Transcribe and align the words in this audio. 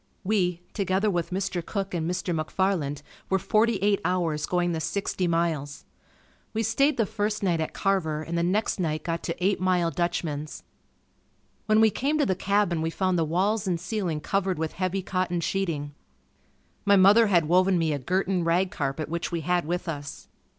We, 0.23 0.61
together 0.73 1.11
with 1.11 1.29
Mr. 1.29 1.63
Cook 1.63 1.93
and 1.93 2.09
Mr. 2.09 2.33
McFarland 2.35 3.03
were 3.29 3.37
forty 3.37 3.75
eight 3.83 4.01
hours 4.03 4.47
going 4.47 4.71
the 4.71 4.79
sixty 4.79 5.27
miles. 5.27 5.85
We 6.55 6.63
stayed 6.63 6.97
the 6.97 7.05
first 7.05 7.43
night 7.43 7.61
at 7.61 7.75
Carver 7.75 8.23
and 8.23 8.35
the 8.35 8.41
next 8.41 8.79
night 8.79 9.03
got 9.03 9.21
to 9.21 9.35
"Eight 9.45 9.59
Mile 9.59 9.91
Dutchman's." 9.91 10.63
When 11.67 11.81
we 11.81 11.91
came 11.91 12.17
to 12.17 12.25
the 12.25 12.33
cabin 12.33 12.81
we 12.81 12.89
found 12.89 13.15
the 13.19 13.23
walls 13.23 13.67
and 13.67 13.79
ceiling 13.79 14.21
covered 14.21 14.57
with 14.57 14.71
heavy 14.71 15.03
cotton 15.03 15.39
sheeting. 15.39 15.93
My 16.83 16.95
mother 16.95 17.27
had 17.27 17.45
woven 17.47 17.77
me 17.77 17.93
a 17.93 17.99
Gerton 17.99 18.43
rag 18.43 18.71
carpet 18.71 19.07
which 19.07 19.31
we 19.31 19.41
had 19.41 19.65
with 19.65 19.87
us. 19.87 20.27